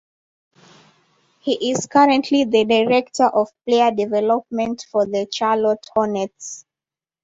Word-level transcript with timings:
He 1.41 1.69
is 1.69 1.85
currently 1.85 2.43
the 2.45 2.65
Director 2.65 3.25
of 3.25 3.49
Player 3.67 3.91
Development 3.91 4.83
for 4.91 5.05
the 5.05 5.27
Charlotte 5.31 5.85
Hornets. 5.93 6.65